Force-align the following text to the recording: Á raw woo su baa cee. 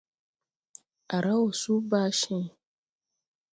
Á 1.15 1.17
raw 1.23 1.41
woo 1.43 1.57
su 1.61 1.73
baa 1.91 2.09
cee. 2.19 2.47